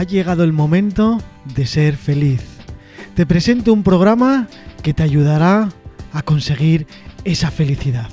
[0.00, 1.18] ha llegado el momento
[1.54, 2.42] de ser feliz.
[3.14, 4.48] Te presento un programa
[4.82, 5.68] que te ayudará
[6.14, 6.86] a conseguir
[7.24, 8.08] esa felicidad.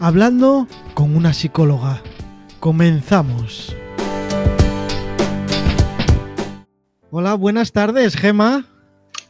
[0.00, 2.02] Hablando con una psicóloga.
[2.58, 3.74] Comenzamos.
[7.10, 8.66] Hola, buenas tardes, Gema.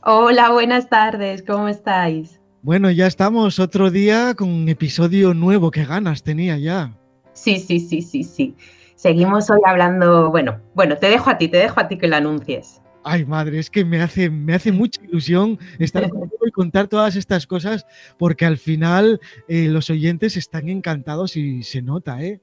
[0.02, 2.40] Hola, buenas tardes, ¿cómo estáis?
[2.62, 5.70] Bueno, ya estamos otro día con un episodio nuevo.
[5.70, 6.92] Qué ganas tenía ya.
[7.34, 8.56] Sí, sí, sí, sí, sí.
[9.00, 12.16] Seguimos hoy hablando, bueno, bueno, te dejo a ti, te dejo a ti que lo
[12.16, 12.82] anuncies.
[13.02, 17.16] Ay, madre, es que me hace, me hace mucha ilusión estar contigo y contar todas
[17.16, 17.86] estas cosas,
[18.18, 19.18] porque al final
[19.48, 22.42] eh, los oyentes están encantados y se nota, ¿eh?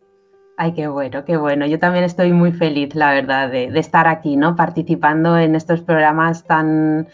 [0.57, 1.67] Ay, qué bueno, qué bueno.
[1.67, 4.55] Yo también estoy muy feliz, la verdad, de, de estar aquí, ¿no?
[4.55, 7.07] Participando en estos programas tan,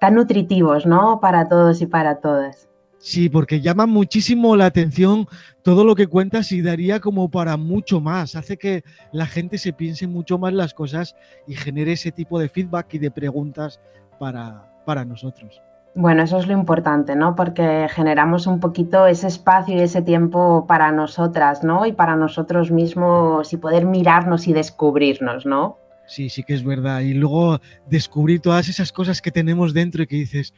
[0.00, 1.20] tan nutritivos, ¿no?
[1.20, 2.68] Para todos y para todas.
[3.02, 5.26] Sí, porque llama muchísimo la atención
[5.64, 8.36] todo lo que cuentas y daría como para mucho más.
[8.36, 11.16] Hace que la gente se piense mucho más las cosas
[11.48, 13.80] y genere ese tipo de feedback y de preguntas
[14.20, 15.60] para, para nosotros.
[15.96, 17.34] Bueno, eso es lo importante, ¿no?
[17.34, 21.84] Porque generamos un poquito ese espacio y ese tiempo para nosotras, ¿no?
[21.86, 25.76] Y para nosotros mismos y poder mirarnos y descubrirnos, ¿no?
[26.06, 27.00] Sí, sí que es verdad.
[27.00, 30.54] Y luego descubrir todas esas cosas que tenemos dentro y que dices,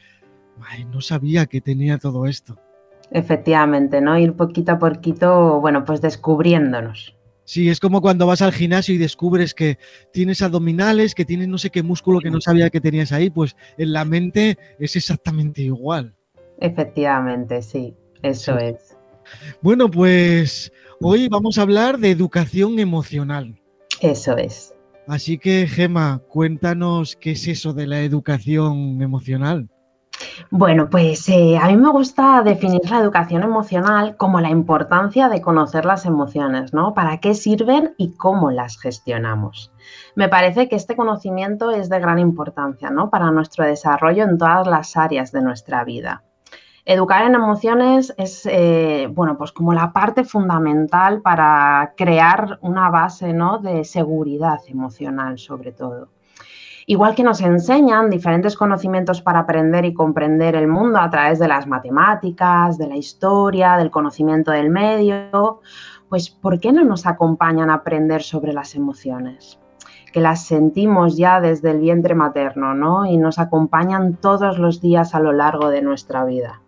[0.60, 2.58] Ay, no sabía que tenía todo esto.
[3.10, 4.18] Efectivamente, ¿no?
[4.18, 7.16] Ir poquito a poquito, bueno, pues descubriéndonos.
[7.44, 9.78] Sí, es como cuando vas al gimnasio y descubres que
[10.12, 13.54] tienes abdominales, que tienes no sé qué músculo que no sabía que tenías ahí, pues
[13.76, 16.14] en la mente es exactamente igual.
[16.60, 18.64] Efectivamente, sí, eso sí.
[18.64, 18.96] es.
[19.60, 23.60] Bueno, pues hoy vamos a hablar de educación emocional.
[24.00, 24.74] Eso es.
[25.06, 29.68] Así que, Gema, cuéntanos qué es eso de la educación emocional.
[30.50, 35.40] Bueno, pues eh, a mí me gusta definir la educación emocional como la importancia de
[35.40, 36.94] conocer las emociones, ¿no?
[36.94, 39.72] Para qué sirven y cómo las gestionamos.
[40.14, 43.10] Me parece que este conocimiento es de gran importancia, ¿no?
[43.10, 46.24] Para nuestro desarrollo en todas las áreas de nuestra vida.
[46.86, 53.32] Educar en emociones es, eh, bueno, pues como la parte fundamental para crear una base,
[53.32, 53.58] ¿no?
[53.58, 56.13] De seguridad emocional, sobre todo.
[56.86, 61.48] Igual que nos enseñan diferentes conocimientos para aprender y comprender el mundo a través de
[61.48, 65.60] las matemáticas, de la historia, del conocimiento del medio,
[66.10, 69.58] pues ¿por qué no nos acompañan a aprender sobre las emociones?
[70.12, 73.06] Que las sentimos ya desde el vientre materno, ¿no?
[73.06, 76.60] Y nos acompañan todos los días a lo largo de nuestra vida.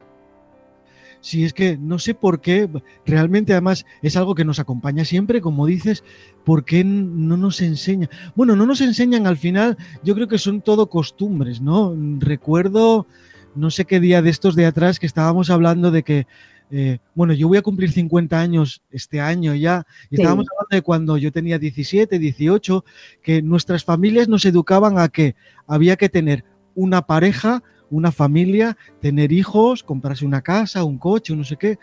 [1.26, 2.70] Sí, es que no sé por qué,
[3.04, 6.04] realmente además es algo que nos acompaña siempre, como dices,
[6.44, 8.08] ¿por qué no nos enseña?
[8.36, 11.96] Bueno, no nos enseñan al final, yo creo que son todo costumbres, ¿no?
[12.20, 13.08] Recuerdo,
[13.56, 16.28] no sé qué día de estos de atrás que estábamos hablando de que,
[16.70, 20.82] eh, bueno, yo voy a cumplir 50 años este año ya, y estábamos hablando de
[20.82, 22.84] cuando yo tenía 17, 18,
[23.20, 25.34] que nuestras familias nos educaban a que
[25.66, 26.44] había que tener
[26.76, 31.78] una pareja, una familia, tener hijos, comprarse una casa, un coche, no sé qué,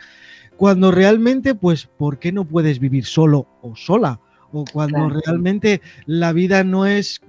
[0.57, 4.19] cuando realmente, pues, ¿por qué no puedes vivir solo o sola?
[4.51, 5.21] O cuando claro.
[5.25, 7.21] realmente la vida no es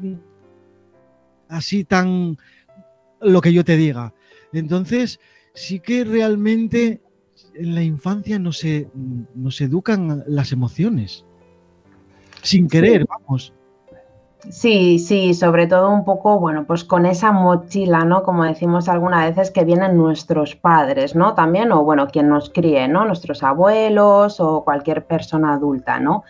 [1.49, 2.37] así tan
[3.21, 4.13] lo que yo te diga.
[4.53, 5.21] Entonces,
[5.55, 7.01] sí que realmente
[7.55, 8.89] en la infancia no se,
[9.35, 11.25] nos educan las emociones.
[12.43, 13.07] Sin querer, sí.
[13.09, 13.55] vamos.
[14.51, 18.23] Sí, sí, sobre todo un poco, bueno, pues con esa mochila, ¿no?
[18.23, 21.35] Como decimos algunas veces que vienen nuestros padres, ¿no?
[21.35, 23.07] También, o bueno, quien nos críe, ¿no?
[23.07, 26.25] Nuestros abuelos o cualquier persona adulta, ¿no?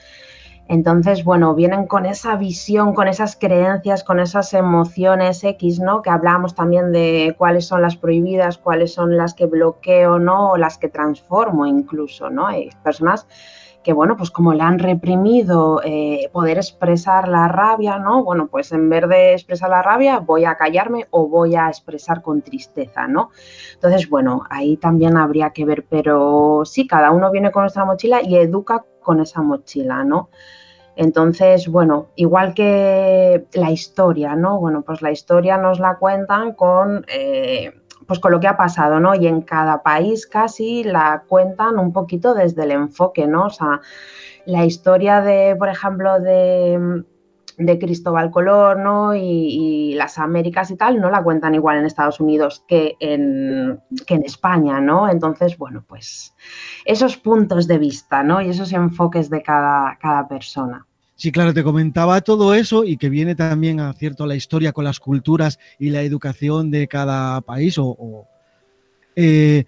[0.68, 6.00] Entonces, bueno, vienen con esa visión, con esas creencias, con esas emociones X, ¿no?
[6.00, 10.52] Que hablamos también de cuáles son las prohibidas, cuáles son las que bloqueo, ¿no?
[10.52, 12.46] O las que transformo incluso, ¿no?
[12.46, 13.26] Hay personas
[13.84, 18.24] que bueno, pues como le han reprimido eh, poder expresar la rabia, ¿no?
[18.24, 22.22] Bueno, pues en vez de expresar la rabia, voy a callarme o voy a expresar
[22.22, 23.30] con tristeza, ¿no?
[23.74, 28.22] Entonces, bueno, ahí también habría que ver, pero sí, cada uno viene con nuestra mochila
[28.22, 30.30] y educa con esa mochila, ¿no?
[30.96, 34.60] Entonces, bueno, igual que la historia, ¿no?
[34.60, 37.04] Bueno, pues la historia nos la cuentan con...
[37.08, 37.72] Eh,
[38.06, 39.14] pues con lo que ha pasado, ¿no?
[39.14, 43.46] Y en cada país casi la cuentan un poquito desde el enfoque, ¿no?
[43.46, 43.80] O sea,
[44.46, 47.04] la historia de, por ejemplo, de,
[47.58, 49.14] de Cristóbal Colón, ¿no?
[49.14, 54.14] Y, las Américas y tal, no la cuentan igual en Estados Unidos que en, que
[54.14, 55.08] en España, ¿no?
[55.08, 56.34] Entonces, bueno, pues
[56.84, 58.40] esos puntos de vista, ¿no?
[58.40, 60.86] Y esos enfoques de cada, cada persona.
[61.16, 64.84] Sí, claro, te comentaba todo eso y que viene también a cierto la historia con
[64.84, 67.76] las culturas y la educación de cada país.
[67.78, 68.26] O,
[69.14, 69.64] eh,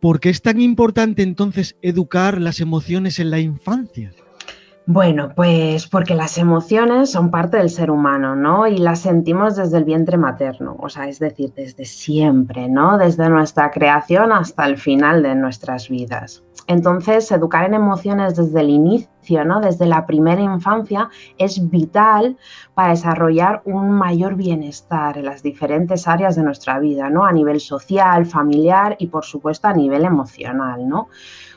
[0.00, 4.12] ¿Por qué es tan importante entonces educar las emociones en la infancia?
[4.90, 8.66] Bueno, pues porque las emociones son parte del ser humano, ¿no?
[8.66, 12.96] Y las sentimos desde el vientre materno, o sea, es decir, desde siempre, ¿no?
[12.96, 16.42] Desde nuestra creación hasta el final de nuestras vidas.
[16.68, 19.60] Entonces, educar en emociones desde el inicio, ¿no?
[19.60, 22.38] Desde la primera infancia es vital
[22.72, 27.26] para desarrollar un mayor bienestar en las diferentes áreas de nuestra vida, ¿no?
[27.26, 31.08] A nivel social, familiar y por supuesto a nivel emocional, ¿no?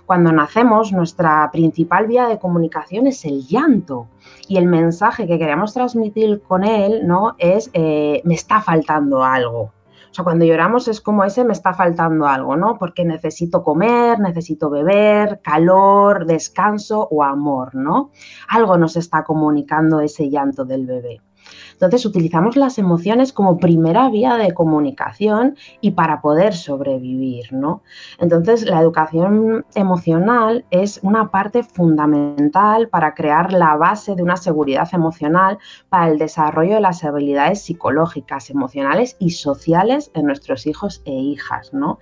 [0.05, 4.07] Cuando nacemos, nuestra principal vía de comunicación es el llanto
[4.47, 7.35] y el mensaje que queremos transmitir con él ¿no?
[7.37, 9.71] es eh, me está faltando algo.
[10.11, 12.77] O sea, cuando lloramos es como ese me está faltando algo, ¿no?
[12.77, 18.11] Porque necesito comer, necesito beber, calor, descanso o amor, ¿no?
[18.49, 21.21] Algo nos está comunicando ese llanto del bebé.
[21.81, 27.81] Entonces utilizamos las emociones como primera vía de comunicación y para poder sobrevivir, ¿no?
[28.19, 34.87] Entonces la educación emocional es una parte fundamental para crear la base de una seguridad
[34.93, 35.57] emocional
[35.89, 41.73] para el desarrollo de las habilidades psicológicas, emocionales y sociales en nuestros hijos e hijas,
[41.73, 41.97] ¿no?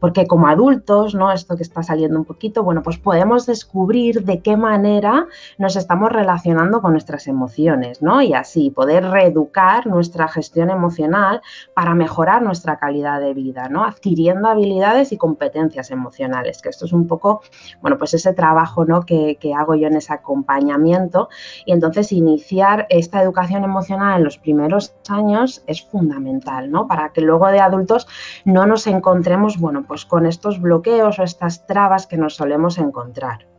[0.00, 1.32] Porque como adultos, ¿no?
[1.32, 6.12] Esto que está saliendo un poquito, bueno, pues podemos descubrir de qué manera nos estamos
[6.12, 8.20] relacionando con nuestras emociones, ¿no?
[8.20, 11.40] Y así poder reeducar nuestra gestión emocional
[11.74, 13.84] para mejorar nuestra calidad de vida, ¿no?
[13.84, 17.42] Adquiriendo habilidades y competencias emocionales, que esto es un poco,
[17.80, 19.06] bueno, pues ese trabajo, ¿no?
[19.06, 21.28] Que, que hago yo en ese acompañamiento
[21.64, 26.86] y entonces iniciar esta educación emocional en los primeros años es fundamental, ¿no?
[26.86, 28.06] Para que luego de adultos
[28.44, 33.53] no nos encontremos, bueno, pues con estos bloqueos o estas trabas que nos solemos encontrar.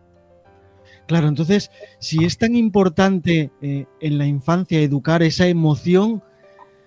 [1.07, 1.69] Claro, entonces,
[1.99, 6.23] si es tan importante eh, en la infancia educar esa emoción,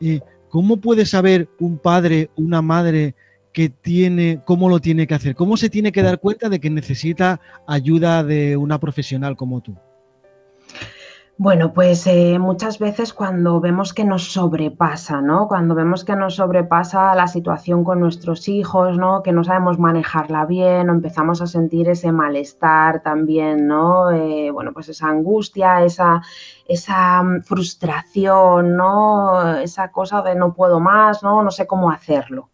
[0.00, 3.14] eh, ¿cómo puede saber un padre, una madre
[3.52, 5.34] que tiene, cómo lo tiene que hacer?
[5.36, 9.76] ¿Cómo se tiene que dar cuenta de que necesita ayuda de una profesional como tú?
[11.40, 15.46] Bueno, pues eh, muchas veces cuando vemos que nos sobrepasa, ¿no?
[15.46, 19.22] Cuando vemos que nos sobrepasa la situación con nuestros hijos, ¿no?
[19.22, 24.10] Que no sabemos manejarla bien o empezamos a sentir ese malestar también, ¿no?
[24.10, 26.22] Eh, bueno, pues esa angustia, esa,
[26.66, 29.58] esa mm, frustración, ¿no?
[29.58, 31.42] Esa cosa de no puedo más, ¿no?
[31.44, 32.50] No sé cómo hacerlo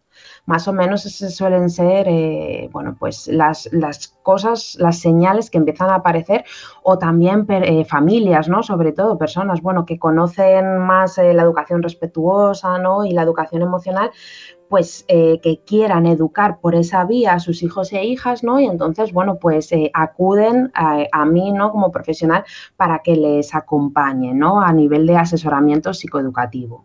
[0.47, 3.69] más o menos suelen ser, eh, bueno, pues las,
[4.23, 6.45] cosas, las señales que empiezan a aparecer
[6.83, 8.63] o también eh, familias, ¿no?
[8.63, 13.05] Sobre todo personas, bueno, que conocen más eh, la educación respetuosa, ¿no?
[13.05, 14.11] Y la educación emocional,
[14.69, 18.59] pues que quieran educar por esa vía a sus hijos e hijas, ¿no?
[18.59, 21.71] Y entonces, bueno, pues acuden a, a, mí, ¿no?
[21.71, 22.45] Como profesional
[22.77, 24.61] para que les acompañe, ¿no?
[24.61, 26.85] A nivel de asesoramiento psicoeducativo.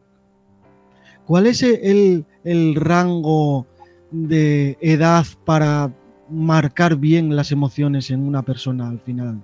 [1.29, 2.25] ¿Cuál es el,
[2.73, 3.67] rango
[4.09, 5.93] de edad para
[6.27, 9.39] marcar bien las emociones en una persona al final?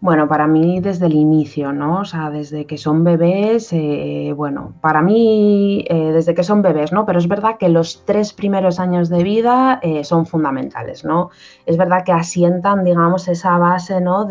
[0.00, 2.02] Bueno, para mí desde el inicio, ¿no?
[2.02, 6.92] O sea, desde que son bebés, eh, bueno, para mí eh, desde que son bebés,
[6.92, 7.04] ¿no?
[7.04, 11.30] Pero es verdad que los tres primeros años de vida eh, son fundamentales, ¿no?
[11.66, 14.26] Es verdad que asientan, digamos, esa base, ¿no?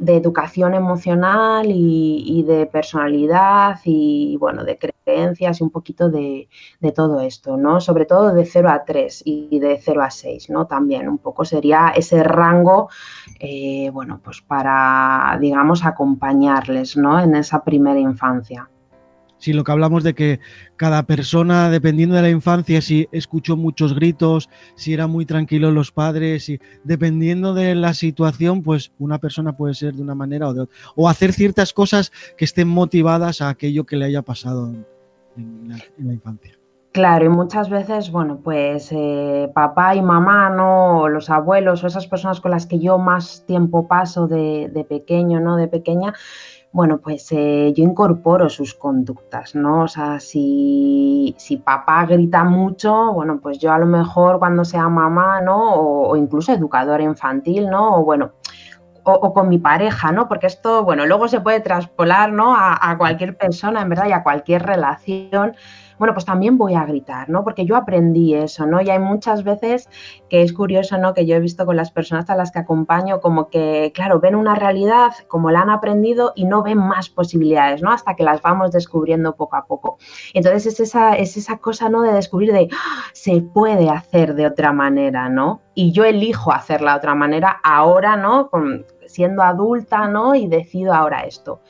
[0.00, 6.48] De educación emocional y, de personalidad y, bueno, de creencias y un poquito de,
[6.94, 7.80] todo esto, ¿no?
[7.80, 10.66] Sobre todo de 0 a 3 y de 0 a 6, ¿no?
[10.66, 12.88] También un poco sería ese rango,
[13.38, 17.20] eh, bueno, pues para, digamos, acompañarles, ¿no?
[17.20, 18.68] En esa primera infancia
[19.40, 20.38] si lo que hablamos de que
[20.76, 25.90] cada persona, dependiendo de la infancia, si escuchó muchos gritos, si era muy tranquilo los
[25.90, 30.54] padres, y dependiendo de la situación, pues una persona puede ser de una manera o
[30.54, 30.76] de otra.
[30.94, 34.72] O hacer ciertas cosas que estén motivadas a aquello que le haya pasado
[35.36, 36.52] en, la, infancia.
[36.92, 41.00] Claro, y muchas veces, bueno, pues eh, papá y mamá, ¿no?
[41.00, 44.84] O los abuelos o esas personas con las que yo más tiempo paso de, de
[44.84, 45.56] pequeño, ¿no?
[45.56, 46.12] De pequeña,
[46.72, 49.84] bueno, pues eh, yo incorporo sus conductas, ¿no?
[49.84, 51.34] O sea, si,
[51.64, 55.74] papá grita mucho, bueno, pues yo a lo mejor cuando sea mamá, ¿no?
[55.74, 57.96] O, incluso educadora infantil, ¿no?
[57.96, 58.32] O bueno,
[59.02, 60.28] o, con mi pareja, ¿no?
[60.28, 62.54] Porque esto, bueno, luego se puede traspolar, ¿no?
[62.54, 65.56] A, a cualquier persona, en verdad, y a cualquier relación
[66.00, 67.44] bueno, pues también voy a gritar, ¿no?
[67.44, 68.80] Porque yo aprendí eso, ¿no?
[68.80, 69.86] Y hay muchas veces
[70.30, 71.12] que es curioso, ¿no?
[71.12, 74.34] Que yo he visto con las personas a las que acompaño como que, claro, ven
[74.34, 77.92] una realidad como la han aprendido y no ven más posibilidades, ¿no?
[77.92, 79.98] Hasta que las vamos descubriendo poco a poco.
[80.32, 82.00] Entonces es esa, es esa cosa, ¿no?
[82.00, 83.04] De descubrir de, ¡ah!
[83.12, 85.60] se puede hacer de otra manera, ¿no?
[85.74, 88.48] Y yo elijo hacerla de otra manera ahora, ¿no?
[89.06, 90.34] siendo adulta, ¿no?
[90.34, 91.60] Y decido ahora esto.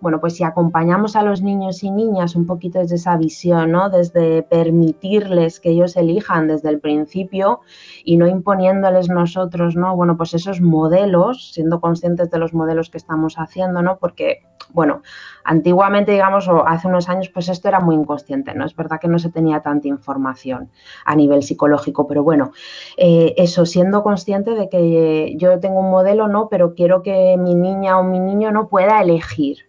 [0.00, 3.88] Bueno, pues si acompañamos a los niños y niñas un poquito desde esa visión, ¿no?
[3.88, 7.60] Desde permitirles que ellos elijan desde el principio
[8.04, 9.96] y no imponiéndoles nosotros, ¿no?
[9.96, 13.96] Bueno, pues esos modelos, siendo conscientes de los modelos que estamos haciendo, ¿no?
[13.98, 15.00] Porque, bueno,
[15.44, 18.66] antiguamente, digamos, o hace unos años, pues esto era muy inconsciente, ¿no?
[18.66, 20.70] Es verdad que no se tenía tanta información
[21.06, 22.52] a nivel psicológico, pero bueno,
[22.98, 26.48] eh, eso, siendo consciente de que yo tengo un modelo, ¿no?
[26.50, 29.65] Pero quiero que mi niña o mi niño no pueda elegir.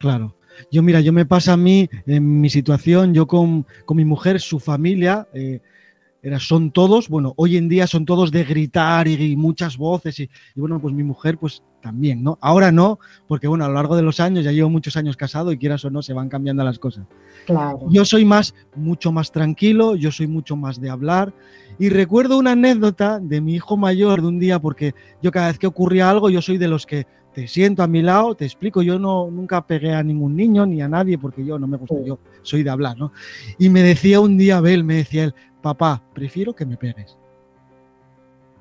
[0.00, 0.34] Claro.
[0.72, 4.58] Yo, mira, yo me pasa a mí, en mi situación, yo con, mi mujer, su
[4.58, 5.60] familia, eh,
[6.22, 10.30] era, son todos, bueno, hoy en día son todos de gritar y, muchas voces y,
[10.54, 12.38] bueno, pues mi mujer pues también, ¿no?
[12.40, 15.52] Ahora no, porque bueno, a lo largo de los años, ya llevo muchos años casado
[15.52, 17.06] y quieras o no, se van cambiando las cosas.
[17.44, 17.80] Claro.
[17.90, 21.34] Yo soy más, mucho más tranquilo, yo soy mucho más de hablar
[21.78, 25.58] y recuerdo una anécdota de mi hijo mayor de un día, porque yo cada vez
[25.58, 28.82] que ocurría algo, yo soy de los que te siento a mi lado, te explico,
[28.82, 31.94] yo no nunca pegué a ningún niño ni a nadie porque yo no me gusta,
[32.04, 33.12] yo soy de hablar, ¿no?
[33.58, 37.16] Y me decía un día Abel, me decía él, papá, prefiero que me pegues.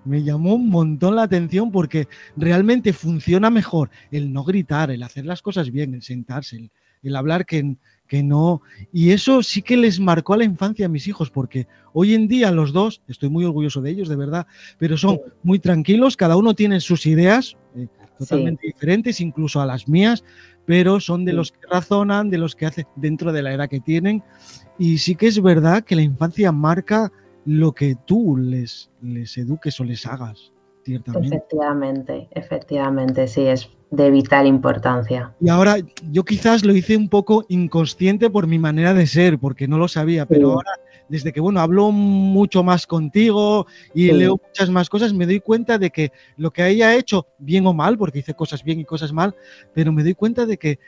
[0.06, 5.26] Me llamó un montón la atención porque realmente funciona mejor el no gritar, el hacer
[5.26, 6.70] las cosas bien, el sentarse,
[7.04, 7.76] el, hablar que,
[8.08, 8.62] que no.
[8.94, 12.28] Y eso sí que les marcó a la infancia a mis hijos, porque hoy en
[12.28, 14.48] día los dos, estoy muy orgulloso de ellos, de verdad,
[14.78, 17.88] pero son muy tranquilos, cada uno tiene sus ideas eh,
[18.20, 20.24] totalmente diferentes, incluso a las mías,
[20.66, 23.80] pero son de los que razonan, de los que hacen dentro de la edad que
[23.80, 24.24] tienen
[24.78, 27.12] y sí que es verdad que la infancia marca
[27.46, 31.36] lo que tú les, les eduques o les hagas, ciertamente.
[31.36, 35.34] Efectivamente, efectivamente, sí, es de vital importancia.
[35.42, 35.78] Y ahora
[36.12, 39.88] yo quizás lo hice un poco inconsciente por mi manera de ser, porque no lo
[39.88, 40.72] sabía, pero ahora
[41.10, 45.78] desde que bueno, hablo mucho más contigo y leo muchas más cosas, me doy cuenta
[45.78, 49.12] de que lo que haya hecho, bien o mal, porque hice cosas bien y cosas
[49.12, 49.36] mal,
[49.74, 50.80] pero me doy cuenta de que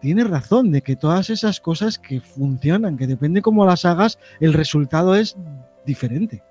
[0.00, 4.52] tiene razón de que todas esas cosas que funcionan, que depende cómo las hagas, el
[4.52, 5.36] resultado es
[5.84, 6.42] diferente.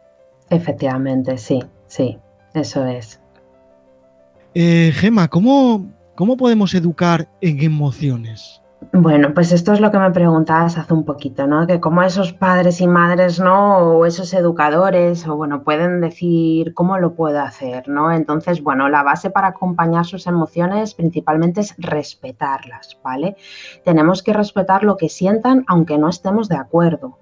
[0.50, 2.18] Efectivamente, sí, sí,
[2.54, 3.20] eso es.
[4.54, 8.62] Eh, Gema, ¿cómo, ¿cómo podemos educar en emociones?
[8.92, 11.66] Bueno, pues esto es lo que me preguntabas hace un poquito, ¿no?
[11.66, 13.78] Que cómo esos padres y madres, ¿no?
[13.78, 18.12] O esos educadores, o bueno, pueden decir cómo lo puedo hacer, ¿no?
[18.12, 23.36] Entonces, bueno, la base para acompañar sus emociones principalmente es respetarlas, ¿vale?
[23.84, 27.18] Tenemos que respetar lo que sientan aunque no estemos de acuerdo.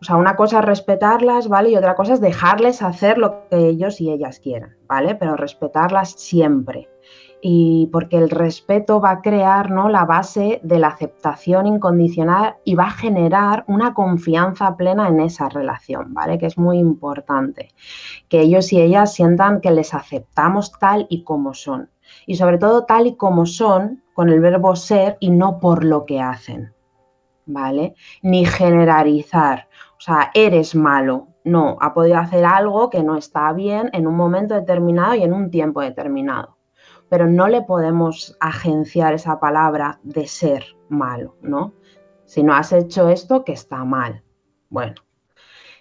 [0.00, 1.70] O sea, una cosa es respetarlas, ¿vale?
[1.70, 5.14] Y otra cosa es dejarles hacer lo que ellos y ellas quieran, ¿vale?
[5.14, 6.88] Pero respetarlas siempre
[7.40, 9.88] y porque el respeto va a crear ¿no?
[9.88, 15.48] la base de la aceptación incondicional y va a generar una confianza plena en esa
[15.48, 16.38] relación, ¿vale?
[16.38, 17.68] Que es muy importante.
[18.28, 21.90] Que ellos y ellas sientan que les aceptamos tal y como son.
[22.26, 26.06] Y sobre todo tal y como son con el verbo ser y no por lo
[26.06, 26.72] que hacen,
[27.44, 27.94] ¿vale?
[28.22, 29.68] Ni generalizar.
[29.98, 31.28] O sea, eres malo.
[31.44, 35.32] No, ha podido hacer algo que no está bien en un momento determinado y en
[35.32, 36.55] un tiempo determinado
[37.08, 41.74] pero no le podemos agenciar esa palabra de ser malo, ¿no?
[42.24, 44.22] Si no has hecho esto, que está mal.
[44.68, 44.94] Bueno,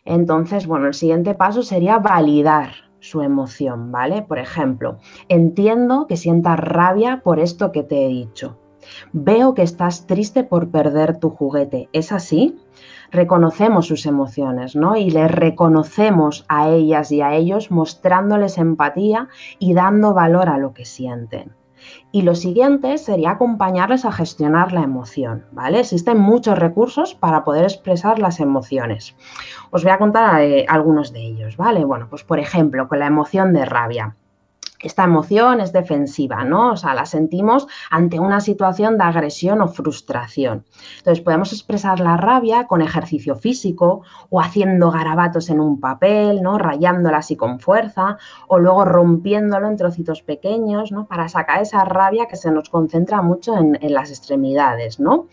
[0.03, 4.21] entonces, bueno, el siguiente paso sería validar su emoción, ¿vale?
[4.21, 8.59] Por ejemplo, entiendo que sientas rabia por esto que te he dicho.
[9.13, 11.89] Veo que estás triste por perder tu juguete.
[11.93, 12.59] ¿Es así?
[13.11, 14.95] reconocemos sus emociones, ¿no?
[14.95, 20.73] Y les reconocemos a ellas y a ellos mostrándoles empatía y dando valor a lo
[20.73, 21.53] que sienten.
[22.11, 25.81] Y lo siguiente sería acompañarles a gestionar la emoción, ¿vale?
[25.81, 29.15] Existen muchos recursos para poder expresar las emociones.
[29.71, 31.85] Os voy a contar eh, algunos de ellos, ¿vale?
[31.85, 34.15] Bueno, pues por ejemplo, con la emoción de rabia
[34.87, 36.73] esta emoción es defensiva, ¿no?
[36.73, 40.65] O sea, la sentimos ante una situación de agresión o frustración.
[40.97, 46.57] Entonces, podemos expresar la rabia con ejercicio físico o haciendo garabatos en un papel, ¿no?
[46.57, 51.07] Rayándola así con fuerza o luego rompiéndolo en trocitos pequeños, ¿no?
[51.07, 55.27] Para sacar esa rabia que se nos concentra mucho en, en las extremidades, ¿no?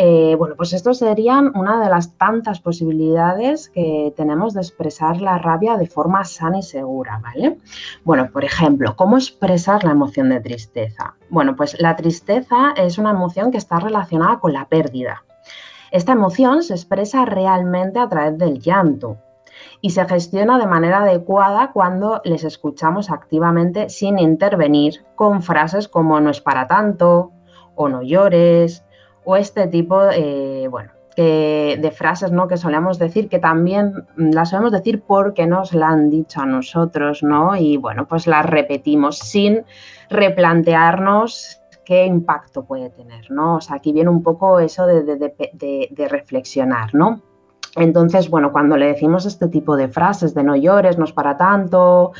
[0.00, 5.38] Eh, bueno, pues estos serían una de las tantas posibilidades que tenemos de expresar la
[5.38, 7.58] rabia de forma sana y segura, ¿vale?
[8.04, 11.16] Bueno, por ejemplo, ¿cómo expresar la emoción de tristeza?
[11.30, 15.24] Bueno, pues la tristeza es una emoción que está relacionada con la pérdida.
[15.90, 19.18] Esta emoción se expresa realmente a través del llanto,
[19.80, 26.20] y se gestiona de manera adecuada cuando les escuchamos activamente sin intervenir con frases como
[26.20, 27.32] no es para tanto
[27.74, 28.84] o no llores
[29.30, 32.48] o este tipo, eh, bueno, de frases ¿no?
[32.48, 37.22] que solemos decir, que también las solemos decir porque nos la han dicho a nosotros,
[37.22, 37.54] ¿no?
[37.54, 39.64] Y bueno, pues las repetimos sin
[40.08, 43.56] replantearnos qué impacto puede tener, ¿no?
[43.56, 47.20] O sea, aquí viene un poco eso de, de reflexionar, ¿no?
[47.76, 51.36] Entonces, bueno, cuando le decimos este tipo de frases de no llores, no es para
[51.36, 52.12] tanto,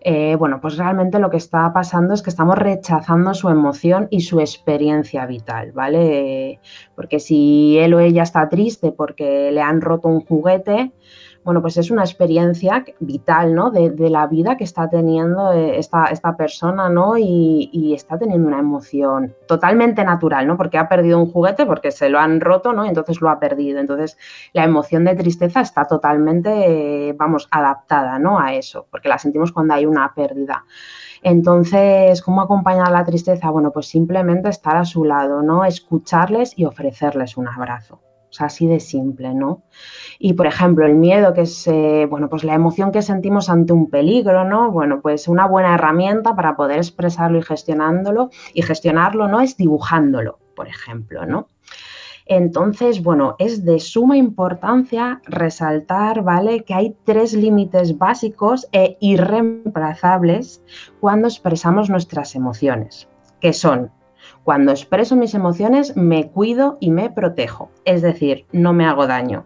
[0.00, 4.20] eh, bueno, pues realmente lo que está pasando es que estamos rechazando su emoción y
[4.20, 6.60] su experiencia vital, ¿vale?
[6.94, 10.92] Porque si él o ella está triste porque le han roto un juguete,
[11.46, 13.70] bueno, pues es una experiencia vital, ¿no?
[13.70, 17.16] De, la vida que está teniendo eh, esta, esta persona, ¿no?
[17.16, 20.56] Y, está teniendo una emoción totalmente natural, ¿no?
[20.56, 22.84] Porque ha perdido un juguete, porque se lo han roto, ¿no?
[22.84, 23.78] Entonces lo ha perdido.
[23.78, 24.18] Entonces
[24.54, 28.40] la emoción de tristeza está totalmente, vamos, adaptada, ¿no?
[28.40, 30.64] A eso, porque la sentimos cuando hay una pérdida.
[31.22, 33.50] Entonces, ¿cómo acompañar la tristeza?
[33.50, 35.64] Bueno, pues simplemente estar a su lado, ¿no?
[35.64, 38.00] Escucharles y ofrecerles un abrazo
[38.38, 39.62] así de simple, ¿no?
[40.18, 41.68] Y por ejemplo, el miedo, que es,
[42.08, 44.70] bueno, pues la emoción que sentimos ante un peligro, ¿no?
[44.70, 49.40] Bueno, pues una buena herramienta para poder expresarlo y gestionándolo y gestionarlo, ¿no?
[49.40, 51.48] Es dibujándolo, por ejemplo, ¿no?
[52.28, 56.64] Entonces, bueno, es de suma importancia resaltar, ¿vale?
[56.64, 60.60] Que hay tres límites básicos e irreemplazables
[60.98, 63.08] cuando expresamos nuestras emociones,
[63.40, 63.92] que son
[64.46, 69.44] cuando expreso mis emociones me cuido y me protejo, es decir, no me hago daño.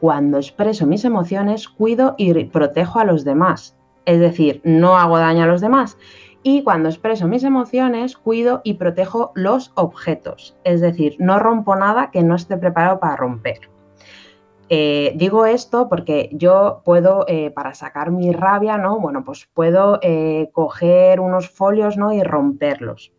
[0.00, 3.76] Cuando expreso mis emociones cuido y protejo a los demás,
[4.06, 5.96] es decir, no hago daño a los demás.
[6.42, 10.56] Y cuando expreso mis emociones, cuido y protejo los objetos.
[10.64, 13.70] Es decir, no rompo nada que no esté preparado para romper.
[14.68, 18.98] Eh, digo esto porque yo puedo, eh, para sacar mi rabia, ¿no?
[18.98, 22.12] Bueno, pues puedo eh, coger unos folios, ¿no?
[22.12, 23.12] Y romperlos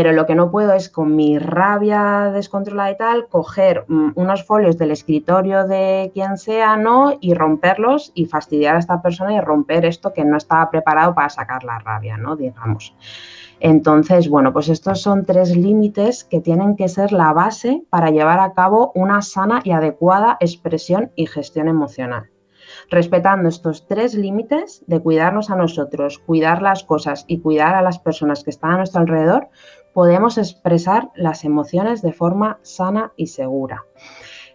[0.00, 4.46] pero lo que no puedo es con mi rabia descontrolada y tal, coger mm, unos
[4.46, 7.18] folios del escritorio de quien sea, ¿no?
[7.20, 11.28] Y romperlos y fastidiar a esta persona y romper esto que no estaba preparado para
[11.28, 12.34] sacar la rabia, ¿no?
[12.34, 12.94] Digamos.
[13.60, 18.40] Entonces, bueno, pues estos son tres límites que tienen que ser la base para llevar
[18.40, 22.30] a cabo una sana y adecuada expresión y gestión emocional.
[22.88, 27.98] Respetando estos tres límites de cuidarnos a nosotros, cuidar las cosas y cuidar a las
[27.98, 29.48] personas que están a nuestro alrededor,
[29.92, 33.84] podemos expresar las emociones de forma sana y segura.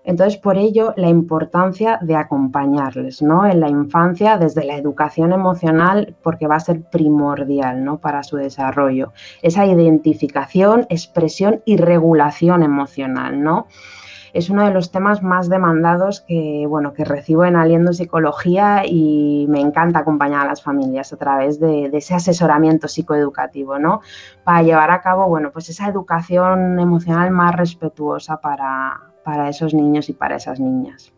[0.06, 3.48] Entonces, por ello, la importancia de acompañarles ¿no?
[3.48, 7.98] en la infancia desde la educación emocional, porque va a ser primordial ¿no?
[7.98, 9.14] para su desarrollo.
[9.42, 13.42] Esa identificación, expresión y regulación emocional.
[13.42, 13.68] ¿no?
[14.36, 19.46] Es uno de los temas más demandados que, bueno, que recibo en Aliendo Psicología y
[19.48, 24.02] me encanta acompañar a las familias a través de, ese asesoramiento psicoeducativo, ¿no?
[24.44, 30.10] Para llevar a cabo, bueno, pues esa educación emocional más respetuosa para, para esos niños
[30.10, 31.14] y para esas niñas.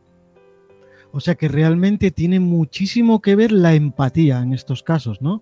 [1.12, 5.42] O sea que realmente tiene muchísimo que ver la empatía en estos casos, ¿no?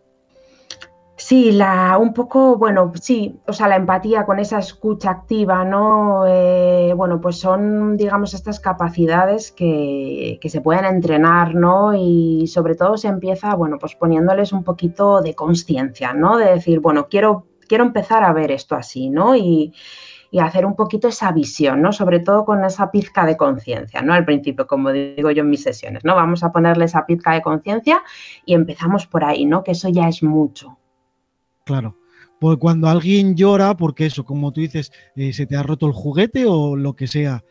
[1.17, 6.25] Sí, la, un poco, bueno, sí, o sea, la empatía con esa escucha activa, ¿no?
[6.28, 11.93] Eh, bueno, pues son, digamos, estas capacidades que, que, se pueden entrenar, ¿no?
[11.95, 16.38] Y sobre todo se empieza, bueno, pues poniéndoles un poquito de conciencia, ¿no?
[16.38, 19.38] De decir, bueno, quiero, quiero empezar a ver esto así, ¿no?
[19.38, 19.73] Y,
[20.32, 21.93] y hacer un poquito esa visión, ¿no?
[21.93, 24.13] Sobre todo con esa pizca de conciencia, ¿no?
[24.13, 26.13] Al principio, como digo yo en mis sesiones, ¿no?
[26.13, 28.04] Vamos a ponerle esa pizca de conciencia
[28.45, 29.63] y empezamos por ahí, ¿no?
[29.63, 30.78] Que eso ya es mucho.
[31.65, 31.97] Claro.
[32.39, 35.93] Pues cuando alguien llora, porque eso, como tú dices, eh, se te ha roto el
[35.93, 37.43] juguete o lo que sea,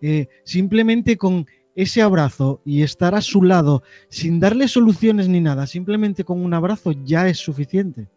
[0.00, 5.66] eh, simplemente con ese abrazo y estar a su lado sin darle soluciones ni nada,
[5.66, 8.08] simplemente con un abrazo ya es suficiente.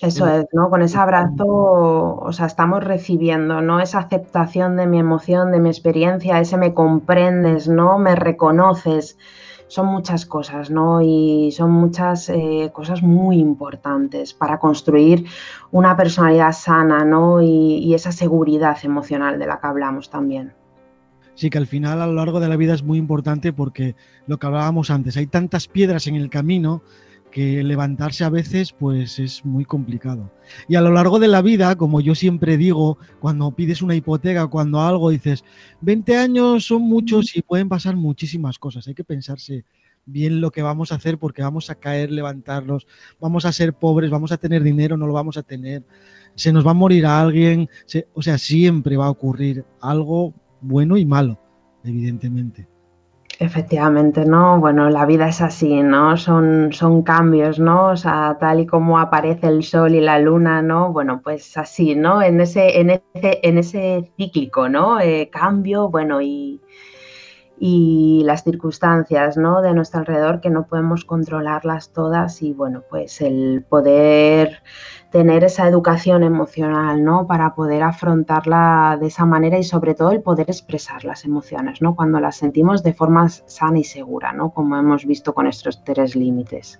[0.00, 0.70] Eso es, ¿no?
[0.70, 3.80] Con ese abrazo, o sea, estamos recibiendo, ¿no?
[3.80, 7.98] Esa aceptación de mi emoción, de mi experiencia, ese me comprendes, ¿no?
[7.98, 9.18] Me reconoces
[9.68, 11.00] son muchas cosas, ¿no?
[11.02, 15.26] Y son muchas eh, cosas muy importantes para construir
[15.70, 17.40] una personalidad sana, ¿no?
[17.40, 20.52] Y, esa seguridad emocional de la que hablamos también.
[21.34, 24.38] Sí, que al final a lo largo de la vida es muy importante porque lo
[24.38, 26.82] que hablábamos antes, hay tantas piedras en el camino
[27.30, 30.30] que levantarse a veces pues es muy complicado.
[30.68, 34.46] Y a lo largo de la vida, como yo siempre digo, cuando pides una hipoteca,
[34.46, 35.44] cuando algo dices,
[35.80, 39.64] 20 años son muchos y pueden pasar muchísimas cosas, hay que pensarse
[40.06, 42.86] bien lo que vamos a hacer porque vamos a caer, levantarlos,
[43.20, 45.84] vamos a ser pobres, vamos a tener dinero, no lo vamos a tener,
[46.34, 47.68] se nos va a morir a alguien,
[48.14, 51.38] o sea, siempre va a ocurrir algo bueno y malo,
[51.84, 52.66] evidentemente.
[53.40, 54.58] Efectivamente, ¿no?
[54.58, 56.16] Bueno, la vida es así, ¿no?
[56.16, 57.90] Son, son cambios, ¿no?
[57.90, 60.92] O sea, tal y como aparece el sol y la luna, ¿no?
[60.92, 62.20] Bueno, pues así, ¿no?
[62.20, 64.98] En ese, en ese, en ese cíclico, ¿no?
[65.00, 66.60] Eh, cambio, bueno, y,
[67.60, 69.62] y las circunstancias ¿no?
[69.62, 74.62] de nuestro alrededor que no podemos controlarlas todas y bueno, pues el poder
[75.10, 77.26] tener esa educación emocional, ¿no?
[77.26, 81.96] Para poder afrontarla de esa manera y sobre todo el poder expresar las emociones, ¿no?
[81.96, 84.50] Cuando las sentimos de forma sana y segura, ¿no?
[84.50, 86.78] Como hemos visto con estos tres límites.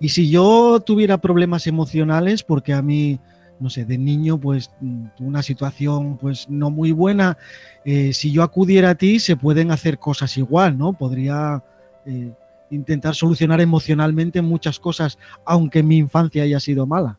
[0.00, 3.20] Y si yo tuviera problemas emocionales, porque a mí,
[3.64, 4.70] no sé, de niño, pues
[5.18, 7.38] una situación pues no muy buena,
[7.86, 10.92] eh, si yo acudiera a ti, se pueden hacer cosas igual, ¿no?
[10.92, 11.64] Podría
[12.04, 12.30] eh,
[12.68, 17.18] intentar solucionar emocionalmente muchas cosas, aunque mi infancia haya sido mala.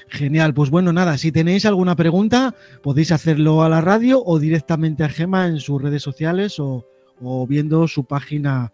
[0.07, 5.03] Genial, pues bueno, nada, si tenéis alguna pregunta podéis hacerlo a la radio o directamente
[5.03, 6.87] a Gema en sus redes sociales o,
[7.21, 8.73] o viendo su página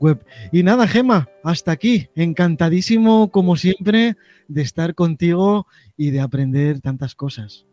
[0.00, 0.26] web.
[0.50, 2.08] Y nada, Gema, hasta aquí.
[2.16, 4.16] Encantadísimo, como siempre,
[4.48, 7.66] de estar contigo y de aprender tantas cosas.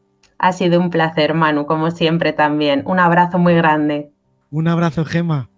[0.44, 2.82] Ha sido un placer, Manu, como siempre también.
[2.88, 4.12] Un abrazo muy grande.
[4.50, 5.50] Un abrazo, Gema.